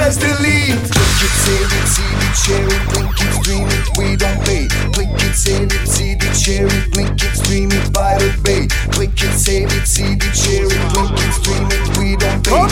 press 0.04 0.18
delete. 0.18 0.76
Click 0.92 1.22
it's 1.24 1.40
sanity, 1.48 2.08
the 2.20 2.30
cherry, 2.44 2.78
blink 2.92 3.16
it's 3.24 3.40
dream 3.40 3.68
it, 3.68 3.88
we 3.98 4.16
don't 4.16 4.40
pay. 4.44 4.68
Click 4.92 5.10
it's 5.24 5.40
sanity, 5.40 6.16
the 6.20 6.30
cherry, 6.36 6.80
blink 6.92 7.24
it's 7.24 7.40
dream 7.48 7.72
it 7.72 7.94
by 7.94 8.18
the 8.20 8.32
bay. 8.44 8.68
Click 8.92 9.12
it's 9.16 9.46
sanity, 9.46 10.16
the 10.20 10.30
cherry, 10.36 10.76
blink 10.92 11.16
it's 11.24 11.40
dream 11.44 11.68
it, 11.72 11.98
we 11.98 12.18
don't 12.18 12.44
pay. 12.44 12.52
Click 12.52 12.72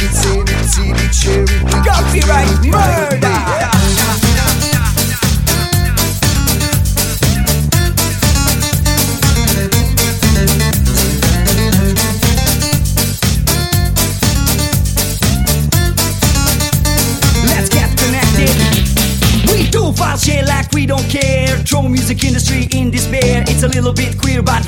it's 0.00 0.20
sanity, 0.24 0.86
the 0.96 1.06
cherry, 1.20 1.56
blink 1.68 1.86
it's 1.86 2.08
dream 2.08 2.24
it, 2.24 2.24
by 2.32 2.48
the 2.48 2.48
bay. 2.48 2.48
Copyright 2.48 2.64
murder. 2.64 3.09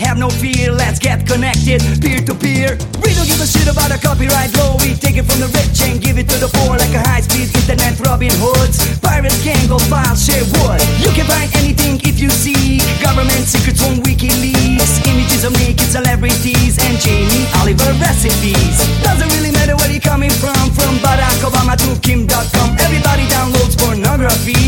Have 0.03 0.19
no 0.19 0.29
fear. 0.29 0.73
Let's 0.73 0.99
get 0.99 1.27
connected, 1.27 1.81
peer 2.03 2.21
to 2.27 2.35
peer. 2.35 2.77
We 3.03 3.15
don't 3.15 3.27
give 3.27 3.41
a 3.41 3.47
shit 3.47 3.71
about 3.71 3.91
a 3.95 3.99
copyright 3.99 4.51
law. 4.59 4.77
We 4.83 4.95
take 4.95 5.17
it 5.17 5.25
from 5.25 5.39
the 5.41 5.51
rich 5.55 5.79
and 5.87 6.03
give 6.03 6.19
it 6.19 6.29
to 6.31 6.37
the 6.43 6.51
poor 6.59 6.77
like 6.77 6.95
a 6.95 7.03
high-speed 7.09 7.55
internet 7.55 7.99
Robin 8.01 8.35
Hoods. 8.43 8.79
Pirates 9.01 9.43
can 9.43 9.59
go 9.69 9.79
file 9.91 10.17
share 10.17 10.45
wood. 10.59 10.83
You 10.99 11.11
can 11.15 11.27
find 11.27 11.49
anything 11.59 12.03
if 12.03 12.19
you 12.19 12.31
seek. 12.31 12.83
Government 13.01 13.47
secrets 13.47 13.81
from 13.81 14.03
WikiLeaks. 14.03 15.07
Images 15.07 15.43
of 15.45 15.53
naked 15.59 15.89
celebrities 15.89 16.79
and 16.83 16.99
Jamie 16.99 17.47
Oliver 17.63 17.93
recipes. 18.03 18.79
Doesn't 19.03 19.31
really 19.39 19.53
matter 19.55 19.75
where 19.79 19.91
you're 19.91 20.03
coming 20.03 20.35
from. 20.43 20.59
From 20.75 20.99
Barack 21.03 21.43
Obama 21.47 21.75
to 21.79 21.91
Kim.com. 22.03 22.69
Everybody 22.79 23.27
downloads 23.31 23.79
pornography 23.79 24.62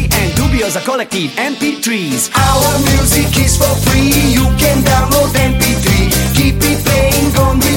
dubious 0.64 0.77
a 0.77 0.81
collective 0.81 1.31
MP3s. 1.33 2.31
Our 2.35 2.79
music 2.79 3.37
is 3.44 3.57
for 3.57 3.74
free. 3.87 4.33
You 4.33 4.44
can 4.57 4.83
download 4.83 5.33
MP3. 5.35 6.35
Keep 6.37 6.57
it 6.57 6.85
playing 6.85 7.37
on 7.37 7.57
repeat. 7.59 7.74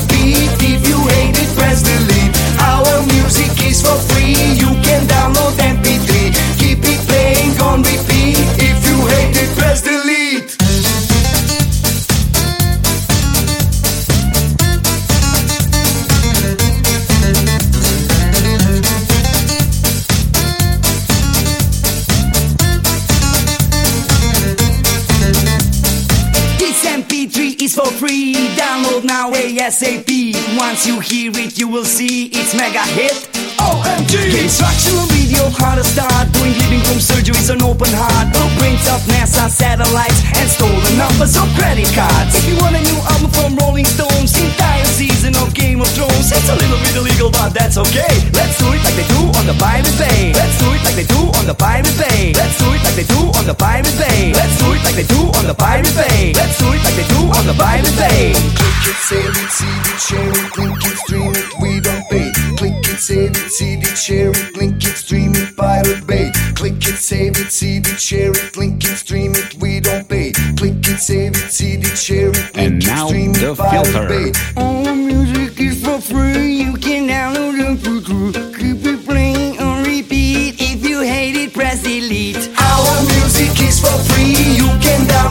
ASAP. 29.67 30.31
Once 30.55 30.87
you 30.87 31.01
hear 31.01 31.27
it, 31.35 31.59
you 31.59 31.67
will 31.67 31.83
see 31.83 32.31
it's 32.31 32.55
mega 32.55 32.79
hit. 32.95 33.27
OMG! 33.59 34.39
Instructional 34.39 35.03
video, 35.11 35.43
how 35.59 35.75
to 35.75 35.83
start 35.83 36.31
doing 36.31 36.55
living 36.55 36.79
room 36.87 37.03
surgeries 37.03 37.51
on 37.51 37.59
open 37.59 37.91
heart. 37.91 38.31
Blueprints 38.31 38.87
of 38.87 39.03
NASA 39.11 39.51
satellites 39.51 40.23
and 40.39 40.47
stolen 40.47 40.95
numbers 40.95 41.35
of 41.35 41.51
credit 41.59 41.91
cards. 41.91 42.31
If 42.39 42.47
you 42.47 42.55
want 42.63 42.79
a 42.79 42.83
new 42.87 42.95
album 43.11 43.27
from 43.35 43.59
Rolling 43.59 43.83
Stones, 43.83 44.31
entire 44.39 44.87
season 44.87 45.35
of 45.35 45.51
Game 45.51 45.83
of 45.83 45.91
Thrones, 45.91 46.31
it's 46.31 46.47
a 46.47 46.55
little 46.55 46.79
bit 46.87 46.95
illegal, 46.95 47.27
but 47.27 47.51
that's 47.51 47.75
okay. 47.75 48.23
Let's 48.31 48.55
do 48.55 48.71
it 48.71 48.79
like 48.87 48.95
they 48.95 49.09
do 49.11 49.27
on 49.35 49.51
the 49.51 49.57
Pirate 49.59 49.91
Bay. 49.99 50.31
Let's 50.31 50.55
do 50.63 50.71
it 50.71 50.81
like 50.87 50.95
they 50.95 51.07
do 51.11 51.27
on 51.35 51.43
the 51.43 51.57
Pirate 51.59 51.97
Bay. 51.99 52.31
Let's 52.39 52.55
do 52.55 52.71
it 52.71 52.76
do 53.07 53.31
on 53.39 53.45
the 53.45 53.53
Pirate 53.53 53.97
Bay. 53.97 54.33
Let's 54.33 54.57
do 54.59 54.73
it 54.73 54.83
like 54.83 54.95
they 54.95 55.07
do 55.07 55.21
on 55.39 55.45
the 55.47 55.55
Pirate 55.55 55.95
Bay. 55.95 56.33
Let's 56.33 56.57
do 56.57 56.67
it 56.73 56.81
like 56.83 56.95
they 56.95 57.07
do 57.07 57.21
on 57.31 57.45
the 57.45 57.55
Pirate 57.57 57.95
Bay. 57.97 58.33
Click 58.55 58.85
it, 58.87 58.99
save 59.09 59.35
it, 59.35 59.49
see 59.49 59.77
it, 59.79 59.99
share 59.99 60.31
it, 60.31 60.57
link 60.57 60.77
it, 60.85 60.97
stream 61.03 61.31
it, 61.35 61.49
we 61.61 61.79
don't 61.79 62.03
pay. 62.09 62.31
Click 62.57 62.77
it, 62.87 62.99
save 62.99 63.31
it, 63.31 63.49
see 63.49 63.73
it, 63.75 63.97
share 63.97 64.31
it, 64.31 64.57
link 64.57 64.83
it, 64.83 64.95
stream 64.97 65.31
it, 65.35 65.55
Pirate 65.55 66.05
Bay. 66.07 66.31
Click 66.55 66.75
it, 66.87 66.97
save 66.97 67.37
it, 67.37 67.51
see 67.51 67.77
it, 67.77 67.99
share 67.99 68.31
it, 68.31 68.57
link 68.57 68.83
it, 68.83 68.97
stream 68.97 69.33
it, 69.35 69.55
we 69.55 69.79
don't 69.79 70.07
pay. 70.07 70.31
Click 70.57 70.87
it, 70.87 70.99
save 70.99 71.35
it, 71.35 71.51
see 71.51 71.73
it, 71.73 71.97
share 71.97 72.29
it, 72.29 72.55
link 72.55 72.57
and 72.57 72.83
it, 72.83 72.87
now 72.87 73.07
stream 73.07 73.33
the 73.33 73.51
it, 73.51 73.55
filter. 73.55 74.07
Pirate 74.07 74.33
Bay. 74.33 74.61
All 74.61 74.83
the 74.83 74.95
music 74.95 75.59
is 75.59 75.83
for 75.83 76.01
free, 76.01 76.53
you 76.53 76.73
can 76.77 77.07
download 77.07 77.56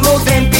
podré 0.06 0.55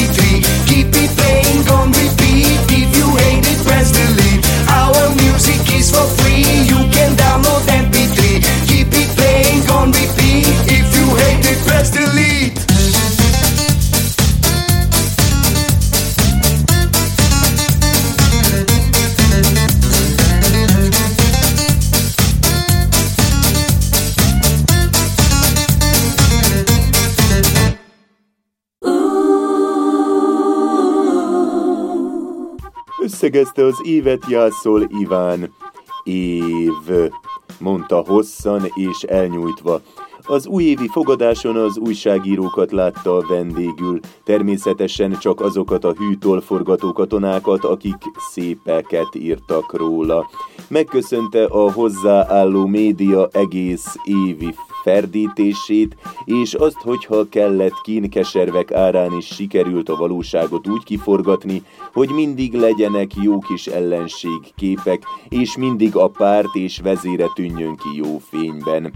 Összegezte 33.37 33.65
az 33.65 33.81
évet 33.87 34.27
Jászol 34.29 34.89
Iván. 35.01 35.55
Év, 36.03 37.11
mondta 37.59 38.05
hosszan 38.07 38.63
és 38.75 39.03
elnyújtva. 39.03 39.81
Az 40.23 40.47
újévi 40.47 40.89
fogadáson 40.89 41.57
az 41.57 41.79
újságírókat 41.79 42.73
látta 42.73 43.25
vendégül, 43.29 44.01
természetesen 44.25 45.19
csak 45.19 45.41
azokat 45.41 45.85
a 45.85 45.93
hűtól 45.93 46.41
forgató 46.41 46.93
katonákat, 46.93 47.65
akik 47.65 47.97
szépeket 48.33 49.15
írtak 49.15 49.77
róla. 49.77 50.31
Megköszönte 50.69 51.45
a 51.45 51.73
hozzáálló 51.73 52.67
média 52.67 53.29
egész 53.33 53.95
évi 54.05 54.55
ferdítését, 54.83 55.97
és 56.25 56.55
azt, 56.55 56.77
hogyha 56.83 57.29
kellett 57.29 57.81
kínkeservek 57.83 58.73
árán 58.73 59.17
is 59.17 59.27
sikerült 59.27 59.89
a 59.89 59.97
valóságot 59.97 60.69
úgy 60.69 60.85
kiforgatni, 60.85 61.63
hogy 61.93 62.11
mindig 62.11 62.55
legyenek 62.55 63.11
jó 63.23 63.39
kis 63.39 63.67
ellenségképek, 63.67 65.03
és 65.29 65.57
mindig 65.57 65.97
a 65.97 66.09
párt 66.09 66.55
és 66.55 66.81
vezére 66.81 67.27
tűnjön 67.35 67.77
ki 67.77 67.97
jó 67.97 68.19
fényben. 68.19 68.93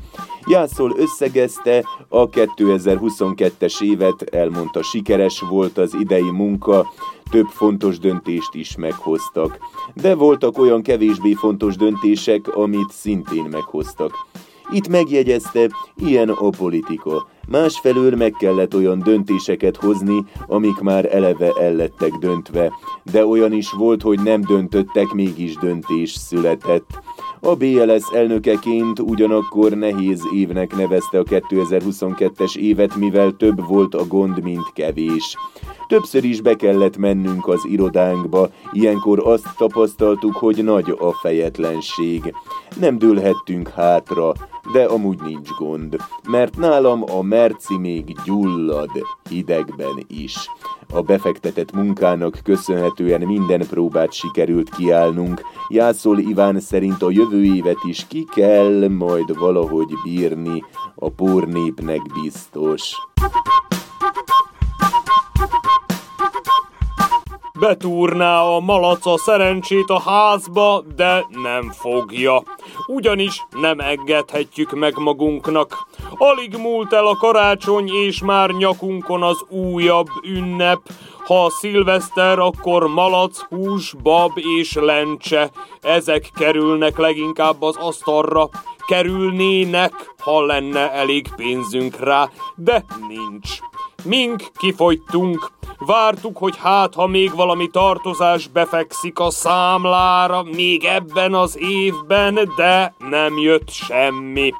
Jászol 0.47 0.95
összegezte, 0.97 1.85
a 2.09 2.29
2022-es 2.29 3.81
évet 3.83 4.23
elmondta 4.23 4.83
sikeres 4.83 5.41
volt 5.41 5.79
az 5.79 5.95
idei 5.95 6.31
munka, 6.31 6.87
több 7.31 7.47
fontos 7.47 7.99
döntést 7.99 8.55
is 8.55 8.77
meghoztak. 8.77 9.59
De 9.95 10.15
voltak 10.15 10.59
olyan 10.59 10.83
kevésbé 10.83 11.33
fontos 11.33 11.77
döntések, 11.77 12.57
amit 12.57 12.91
szintén 12.91 13.45
meghoztak. 13.51 14.13
Itt 14.73 14.89
megjegyezte, 14.89 15.71
ilyen 15.97 16.29
a 16.29 16.49
politika. 16.49 17.29
Másfelől 17.49 18.17
meg 18.17 18.33
kellett 18.39 18.75
olyan 18.75 18.99
döntéseket 18.99 19.77
hozni, 19.77 20.25
amik 20.47 20.79
már 20.81 21.15
eleve 21.15 21.53
ellettek 21.53 22.13
döntve, 22.13 22.73
de 23.13 23.27
olyan 23.27 23.53
is 23.53 23.71
volt, 23.71 24.03
hogy 24.03 24.21
nem 24.21 24.41
döntöttek, 24.41 25.13
mégis 25.13 25.55
döntés 25.55 26.11
született. 26.11 27.03
A 27.43 27.55
BLS 27.55 28.03
elnökeként 28.15 28.99
ugyanakkor 28.99 29.73
nehéz 29.73 30.23
évnek 30.35 30.77
nevezte 30.77 31.19
a 31.19 31.23
2022-es 31.23 32.57
évet, 32.57 32.97
mivel 32.97 33.31
több 33.31 33.67
volt 33.67 33.95
a 33.95 34.07
gond, 34.07 34.43
mint 34.43 34.73
kevés. 34.75 35.37
Többször 35.89 36.25
is 36.25 36.41
be 36.41 36.57
kellett 36.57 36.97
mennünk 36.97 37.49
az 37.49 37.67
irodánkba, 37.71 38.49
ilyenkor 38.73 39.23
azt 39.27 39.47
tapasztaltuk, 39.57 40.35
hogy 40.35 40.65
nagy 40.65 40.95
a 40.99 41.13
fejetlenség. 41.13 42.35
Nem 42.81 42.99
dőlhettünk 42.99 43.69
hátra, 43.69 44.33
de 44.73 44.85
amúgy 44.85 45.21
nincs 45.21 45.49
gond, 45.59 45.97
mert 46.29 46.57
nálam 46.57 47.05
a 47.11 47.23
merci 47.23 47.79
még 47.79 48.17
gyullad 48.25 48.91
hidegben 49.29 50.05
is. 50.07 50.37
A 50.93 51.01
befektetett 51.01 51.73
munkának 51.73 52.39
köszönhetően 52.45 53.21
minden 53.21 53.67
próbát 53.67 54.13
sikerült 54.13 54.71
kiállnunk. 54.71 55.43
Jászol 55.69 56.19
Iván 56.19 56.61
szerint 56.61 57.03
a 57.03 57.11
jövő 57.11 57.45
évet 57.45 57.85
is 57.85 58.07
ki 58.07 58.27
kell 58.35 58.89
majd 58.89 59.39
valahogy 59.39 59.93
bírni, 60.05 60.65
a 60.95 61.11
pórnépnek 61.11 62.01
biztos. 62.23 62.95
Betúrná 67.61 68.43
a 68.43 68.61
malac 68.61 69.07
a 69.07 69.19
szerencsét 69.19 69.91
a 69.91 70.01
házba, 70.01 70.83
de 70.97 71.27
nem 71.43 71.71
fogja. 71.71 72.43
Ugyanis 72.87 73.47
nem 73.61 73.81
engedhetjük 73.81 74.73
meg 74.73 74.99
magunknak. 74.99 75.89
Alig 76.17 76.57
múlt 76.57 76.93
el 76.93 77.07
a 77.07 77.17
karácsony, 77.17 77.91
és 77.95 78.23
már 78.23 78.51
nyakunkon 78.51 79.23
az 79.23 79.45
újabb 79.49 80.09
ünnep. 80.23 80.79
Ha 81.27 81.45
a 81.45 81.51
szilveszter, 81.51 82.39
akkor 82.39 82.87
malac, 82.87 83.39
hús, 83.39 83.95
bab 84.03 84.33
és 84.59 84.75
lencse. 84.75 85.51
Ezek 85.81 86.31
kerülnek 86.39 86.99
leginkább 86.99 87.63
az 87.63 87.77
asztalra. 87.77 88.49
Kerülnének, 88.87 89.93
ha 90.19 90.45
lenne 90.45 90.93
elég 90.93 91.27
pénzünk 91.37 91.97
rá, 91.99 92.29
de 92.57 92.85
nincs. 93.09 93.59
Mink 94.05 94.43
kifogytunk. 94.57 95.51
Vártuk, 95.79 96.37
hogy 96.37 96.57
hát, 96.57 96.95
ha 96.95 97.07
még 97.07 97.35
valami 97.35 97.69
tartozás 97.69 98.47
befekszik 98.47 99.19
a 99.19 99.31
számlára, 99.31 100.43
még 100.43 100.85
ebben 100.85 101.35
az 101.35 101.59
évben, 101.59 102.53
de 102.57 102.95
nem 102.99 103.39
jött 103.39 103.71
semmi. 103.71 104.53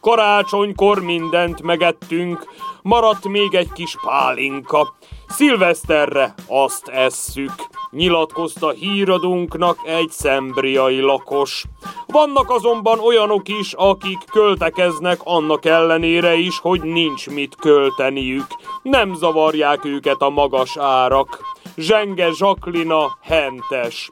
Karácsonykor 0.00 1.02
mindent 1.02 1.62
megettünk, 1.62 2.46
maradt 2.82 3.28
még 3.28 3.54
egy 3.54 3.72
kis 3.72 3.96
pálinka. 4.04 4.94
Szilveszterre 5.28 6.34
azt 6.48 6.88
esszük, 6.88 7.52
nyilatkozta 7.90 8.70
híradónknak 8.70 9.78
egy 9.84 10.10
szembriai 10.10 11.00
lakos. 11.00 11.64
Vannak 12.14 12.50
azonban 12.50 12.98
olyanok 12.98 13.48
is, 13.48 13.72
akik 13.72 14.18
költekeznek 14.30 15.20
annak 15.24 15.64
ellenére 15.64 16.34
is, 16.34 16.58
hogy 16.58 16.82
nincs 16.82 17.30
mit 17.30 17.56
költeniük. 17.56 18.46
Nem 18.82 19.14
zavarják 19.14 19.84
őket 19.84 20.20
a 20.20 20.30
magas 20.30 20.76
árak. 20.76 21.40
Zsenge 21.76 22.30
Zsaklina 22.32 23.18
hentes. 23.22 24.10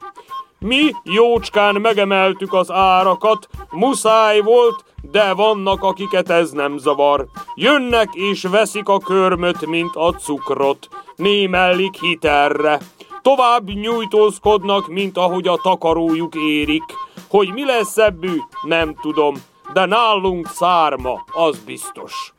Mi 0.59 0.91
jócskán 1.05 1.75
megemeltük 1.75 2.53
az 2.53 2.71
árakat, 2.71 3.49
muszáj 3.71 4.41
volt, 4.41 4.85
de 5.11 5.35
vannak, 5.35 5.83
akiket 5.83 6.31
ez 6.31 6.51
nem 6.51 6.79
zavar. 6.79 7.27
Jönnek 7.55 8.09
és 8.13 8.43
veszik 8.43 8.89
a 8.89 8.99
körmöt, 8.99 9.67
mint 9.67 9.97
a 9.97 10.13
cukrot. 10.13 10.89
Némellik 11.17 11.95
hitelre. 12.01 12.81
Tovább 13.23 13.69
nyújtózkodnak, 13.69 14.89
mint 14.89 15.17
ahogy 15.17 15.49
a 15.49 15.57
takarójuk 15.57 16.35
érik. 16.35 16.83
Hogy 17.29 17.53
mi 17.53 17.65
lesz 17.65 17.97
ebből, 17.97 18.49
nem 18.63 18.95
tudom, 19.01 19.35
de 19.73 19.87
nálunk 19.87 20.47
szárma, 20.47 21.25
az 21.33 21.59
biztos. 21.59 22.33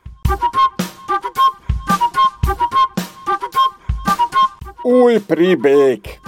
Új 4.82 5.20
pribék! 5.26 6.20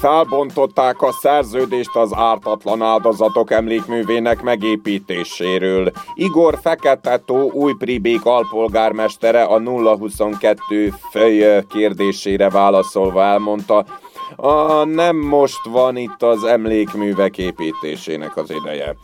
Felbontották 0.00 1.02
a 1.02 1.12
szerződést 1.12 1.96
az 1.96 2.10
ártatlan 2.14 2.82
áldozatok 2.82 3.50
emlékművének 3.50 4.42
megépítéséről. 4.42 5.90
Igor 6.14 6.58
Fekete-tó 6.62 7.50
új 7.50 7.74
pribék 7.78 8.24
alpolgármestere 8.24 9.42
a 9.42 9.60
022 9.60 10.92
fej 11.10 11.64
kérdésére 11.68 12.50
válaszolva 12.50 13.22
elmondta, 13.22 13.84
a, 14.36 14.84
nem 14.84 15.16
most 15.16 15.64
van 15.64 15.96
itt 15.96 16.22
az 16.22 16.44
emlékművek 16.44 17.38
építésének 17.38 18.36
az 18.36 18.50
ideje. 18.50 18.96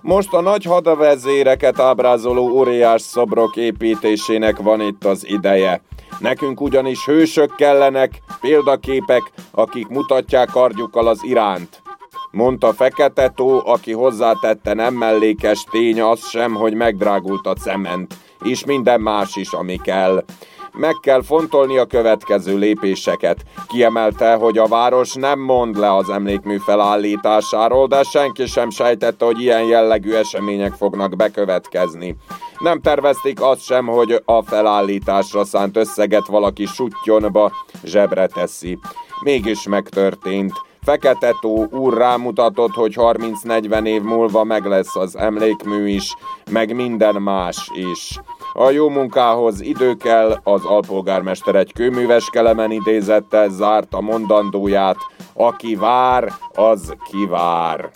Most 0.00 0.32
a 0.32 0.40
nagy 0.40 0.64
hadavezéreket 0.64 1.80
ábrázoló 1.80 2.50
óriás 2.50 3.02
szobrok 3.02 3.56
építésének 3.56 4.58
van 4.58 4.80
itt 4.80 5.04
az 5.04 5.28
ideje. 5.28 5.82
Nekünk 6.22 6.60
ugyanis 6.60 7.04
hősök 7.04 7.54
kellenek, 7.54 8.22
példaképek, 8.40 9.32
akik 9.50 9.88
mutatják 9.88 10.48
kardjukkal 10.48 11.06
az 11.06 11.18
iránt. 11.24 11.82
Mondta 12.30 12.72
Fekete 12.72 13.28
Tó, 13.28 13.66
aki 13.66 13.92
hozzátette 13.92 14.74
nem 14.74 14.94
mellékes 14.94 15.64
tény 15.70 16.00
az 16.00 16.28
sem, 16.28 16.54
hogy 16.54 16.74
megdrágult 16.74 17.46
a 17.46 17.54
cement, 17.54 18.14
és 18.42 18.64
minden 18.64 19.00
más 19.00 19.36
is, 19.36 19.52
ami 19.52 19.76
kell. 19.82 20.24
Meg 20.72 20.96
kell 21.00 21.22
fontolni 21.22 21.78
a 21.78 21.84
következő 21.84 22.58
lépéseket. 22.58 23.44
Kiemelte, 23.66 24.34
hogy 24.34 24.58
a 24.58 24.66
város 24.66 25.14
nem 25.14 25.40
mond 25.40 25.78
le 25.78 25.94
az 25.94 26.10
emlékmű 26.10 26.56
felállításáról, 26.56 27.86
de 27.86 28.02
senki 28.02 28.46
sem 28.46 28.70
sejtette, 28.70 29.24
hogy 29.24 29.40
ilyen 29.40 29.64
jellegű 29.64 30.12
események 30.12 30.72
fognak 30.72 31.16
bekövetkezni. 31.16 32.16
Nem 32.58 32.80
tervezték 32.80 33.40
azt 33.42 33.62
sem, 33.62 33.86
hogy 33.86 34.22
a 34.24 34.42
felállításra 34.42 35.44
szánt 35.44 35.76
összeget 35.76 36.26
valaki 36.26 36.66
sutyonba 36.66 37.52
zsebre 37.84 38.26
teszi. 38.26 38.78
Mégis 39.20 39.62
megtörtént. 39.62 40.52
Fekete 40.84 41.34
Tó 41.40 41.66
úr 41.70 41.94
rámutatott, 41.94 42.72
hogy 42.72 42.94
30-40 42.96 43.86
év 43.86 44.02
múlva 44.02 44.44
meg 44.44 44.66
lesz 44.66 44.96
az 44.96 45.16
emlékmű 45.16 45.88
is, 45.88 46.14
meg 46.50 46.74
minden 46.74 47.14
más 47.14 47.70
is. 47.92 48.18
A 48.52 48.70
jó 48.70 48.88
munkához 48.88 49.60
idő 49.60 49.94
kell, 49.94 50.40
az 50.42 50.64
alpolgármester 50.64 51.54
egy 51.54 51.72
kőműves 51.72 52.30
kelemen 52.30 52.70
idézette, 52.70 53.48
zárta 53.48 54.00
mondandóját, 54.00 54.96
aki 55.34 55.74
vár, 55.74 56.32
az 56.54 56.94
kivár. 57.10 57.90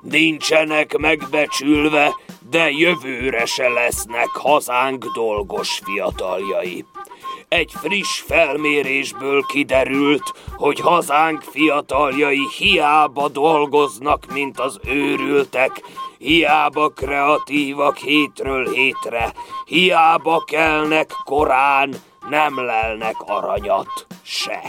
Nincsenek 0.00 0.96
megbecsülve, 0.96 2.14
de 2.50 2.70
jövőre 2.70 3.44
se 3.44 3.68
lesznek 3.68 4.28
hazánk 4.28 5.04
dolgos 5.14 5.80
fiataljai. 5.84 6.84
Egy 7.52 7.72
friss 7.72 8.20
felmérésből 8.20 9.42
kiderült, 9.42 10.32
hogy 10.56 10.80
hazánk 10.80 11.42
fiataljai 11.42 12.48
hiába 12.58 13.28
dolgoznak, 13.28 14.26
mint 14.32 14.60
az 14.60 14.78
őrültek, 14.84 15.82
hiába 16.18 16.88
kreatívak 16.88 17.96
hétről 17.96 18.68
hétre, 18.72 19.32
hiába 19.66 20.44
kelnek 20.46 21.10
korán, 21.24 21.94
nem 22.28 22.64
lelnek 22.64 23.16
aranyat 23.18 24.06
se. 24.22 24.60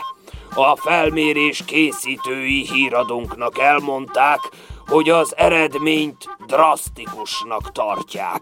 A 0.56 0.76
felmérés 0.76 1.64
készítői 1.66 2.68
híradunknak 2.68 3.60
elmondták, 3.60 4.40
hogy 4.88 5.10
az 5.10 5.34
eredményt 5.38 6.30
drasztikusnak 6.48 7.72
tartják. 7.72 8.42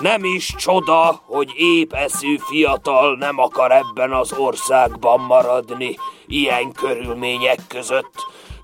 Nem 0.00 0.24
is 0.24 0.54
csoda, 0.56 1.20
hogy 1.26 1.52
épeszű 1.56 2.36
fiatal 2.38 3.16
nem 3.16 3.38
akar 3.38 3.72
ebben 3.72 4.12
az 4.12 4.32
országban 4.32 5.20
maradni, 5.20 5.96
ilyen 6.26 6.72
körülmények 6.72 7.60
között, 7.68 8.14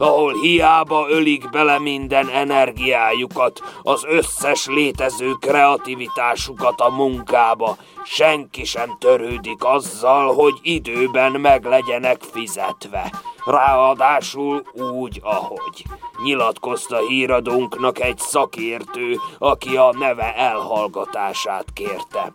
ahol 0.01 0.33
hiába 0.33 1.07
ölik 1.09 1.51
bele 1.51 1.79
minden 1.79 2.29
energiájukat, 2.29 3.61
az 3.83 4.05
összes 4.09 4.67
létező 4.67 5.33
kreativitásukat 5.33 6.81
a 6.81 6.91
munkába, 6.91 7.77
senki 8.05 8.65
sem 8.65 8.97
törődik 8.99 9.65
azzal, 9.65 10.35
hogy 10.35 10.55
időben 10.63 11.33
meg 11.33 11.65
legyenek 11.65 12.23
fizetve. 12.33 13.11
Ráadásul 13.45 14.63
úgy, 14.93 15.21
ahogy. 15.23 15.85
Nyilatkozta 16.23 16.99
híradónknak 16.99 18.01
egy 18.01 18.19
szakértő, 18.19 19.17
aki 19.39 19.77
a 19.77 19.95
neve 19.99 20.35
elhallgatását 20.35 21.65
kérte. 21.75 22.33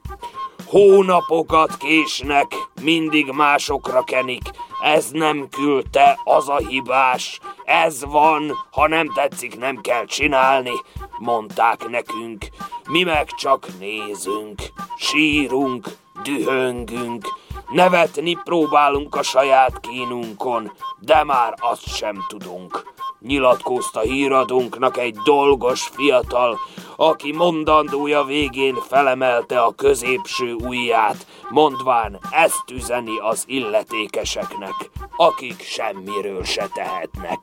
Hónapokat 0.65 1.77
késnek, 1.77 2.47
mindig 2.81 3.31
másokra 3.31 4.03
kenik, 4.03 4.43
ez 4.85 5.09
nem 5.11 5.49
küldte, 5.49 6.19
az 6.23 6.49
a 6.49 6.57
hibás, 6.57 7.39
ez 7.63 8.05
van, 8.05 8.51
ha 8.71 8.87
nem 8.87 9.11
tetszik, 9.13 9.57
nem 9.57 9.81
kell 9.81 10.05
csinálni, 10.05 10.73
mondták 11.19 11.87
nekünk. 11.89 12.45
Mi 12.89 13.03
meg 13.03 13.27
csak 13.27 13.67
nézünk, 13.79 14.61
sírunk, 14.97 15.87
dühöngünk, 16.23 17.27
nevetni 17.69 18.37
próbálunk 18.43 19.15
a 19.15 19.23
saját 19.23 19.79
kínunkon, 19.79 20.71
de 20.99 21.23
már 21.23 21.53
azt 21.59 21.95
sem 21.95 22.25
tudunk. 22.27 22.94
Nyilatkozta 23.25 23.99
híradunknak 23.99 24.97
egy 24.97 25.15
dolgos 25.23 25.81
fiatal, 25.81 26.59
aki 26.95 27.31
mondandója 27.31 28.23
végén 28.23 28.75
felemelte 28.87 29.61
a 29.61 29.73
középső 29.75 30.53
ujját, 30.53 31.27
mondván 31.49 32.19
ezt 32.31 32.71
üzeni 32.71 33.17
az 33.19 33.43
illetékeseknek, 33.47 34.89
akik 35.17 35.61
semmiről 35.61 36.43
se 36.43 36.67
tehetnek. 36.73 37.39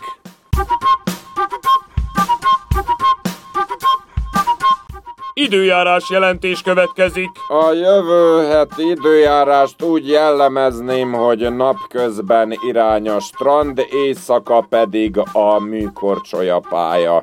Időjárás 5.35 6.11
jelentés 6.11 6.62
következik. 6.62 7.31
A 7.49 7.73
jövő 7.73 8.47
heti 8.47 8.88
időjárást 8.88 9.83
úgy 9.83 10.09
jellemezném, 10.09 11.12
hogy 11.12 11.55
napközben 11.55 12.55
irány 12.66 13.09
a 13.09 13.21
strand, 13.21 13.87
éjszaka 13.90 14.66
pedig 14.68 15.18
a 15.33 15.59
műkorcsolya 15.59 16.61
pálya. 16.68 17.23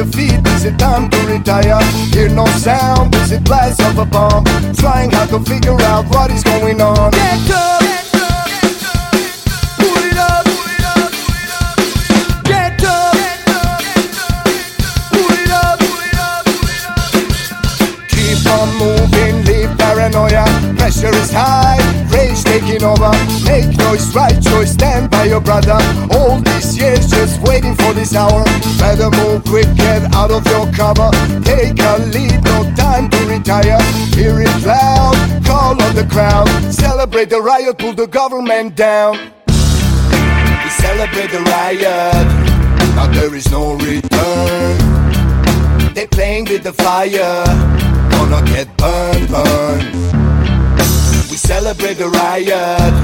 Defeat, 0.00 0.40
is 0.46 0.64
it 0.64 0.78
time 0.78 1.10
to 1.10 1.18
retire? 1.26 1.78
Hear 2.10 2.30
no 2.30 2.46
sound, 2.46 3.14
is 3.16 3.32
it 3.32 3.44
blast 3.44 3.82
of 3.82 3.98
a 3.98 4.06
bomb? 4.06 4.44
Trying 4.76 5.10
hard 5.10 5.28
to 5.28 5.40
figure 5.40 5.78
out 5.78 6.06
what 6.08 6.30
is 6.30 6.42
going 6.42 6.80
on 6.80 7.10
Get 7.10 7.50
up! 7.50 7.99
Make 23.60 23.76
noise, 23.76 24.14
right 24.14 24.42
choice, 24.42 24.72
stand 24.72 25.10
by 25.10 25.24
your 25.24 25.40
brother. 25.40 25.78
All 26.12 26.40
these 26.40 26.78
years 26.78 27.10
just 27.10 27.40
waiting 27.42 27.74
for 27.74 27.92
this 27.92 28.14
hour. 28.14 28.42
Better 28.78 29.10
move 29.10 29.44
quick, 29.44 29.66
get 29.76 30.02
out 30.14 30.30
of 30.30 30.46
your 30.46 30.66
cover. 30.72 31.10
Take 31.44 31.78
a 31.78 31.98
lead, 32.08 32.42
no 32.44 32.72
time 32.74 33.10
to 33.10 33.18
retire. 33.26 33.78
Hear 34.16 34.40
it 34.40 34.64
loud, 34.64 35.44
call 35.44 35.82
on 35.82 35.94
the 35.94 36.06
crowd. 36.10 36.48
Celebrate 36.72 37.28
the 37.28 37.40
riot, 37.40 37.76
pull 37.78 37.92
the 37.92 38.06
government 38.06 38.76
down. 38.76 39.18
We 39.46 40.70
celebrate 40.86 41.30
the 41.30 41.42
riot, 41.52 42.26
now 42.96 43.08
there 43.12 43.34
is 43.34 43.50
no 43.50 43.74
return. 43.74 44.78
They 45.92 46.06
playing 46.06 46.46
with 46.46 46.62
the 46.62 46.72
fire, 46.72 47.44
gonna 48.10 48.42
get 48.46 48.74
burned, 48.78 49.28
burned. 49.28 50.29
Celebrate 51.50 51.94
the 51.94 52.08
riot, 52.08 52.94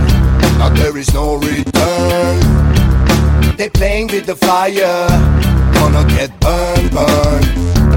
now 0.56 0.68
there 0.68 0.96
is 0.96 1.12
no 1.12 1.34
return. 1.34 2.38
They 3.56 3.68
playing 3.68 4.06
with 4.06 4.26
the 4.26 4.36
fire, 4.36 5.08
gonna 5.74 6.04
get 6.08 6.30
burned, 6.38 6.92
burned. 6.92 7.95